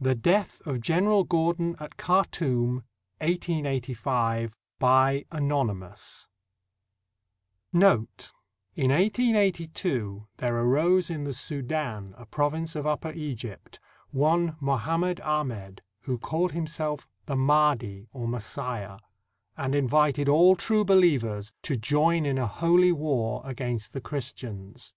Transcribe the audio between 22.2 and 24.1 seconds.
in a holy war against the